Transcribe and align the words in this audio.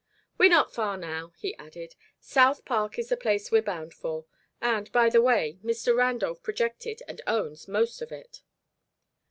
"We're 0.39 0.49
not 0.49 0.73
far 0.73 0.97
now," 0.97 1.31
he 1.37 1.55
added. 1.57 1.93
"South 2.19 2.65
Park 2.65 2.97
is 2.97 3.09
the 3.09 3.15
place 3.17 3.51
we're 3.51 3.61
bound 3.61 3.93
for; 3.93 4.25
and, 4.59 4.91
by 4.91 5.11
the 5.11 5.21
way, 5.21 5.59
Mr. 5.63 5.95
Randolph 5.95 6.41
projected 6.41 7.03
and 7.07 7.21
owns 7.27 7.67
most 7.67 8.01
of 8.01 8.11
it." 8.11 8.41